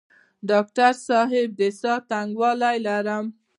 [0.49, 3.25] ډاکټر صاحب د ساه تنګوالی لرم؟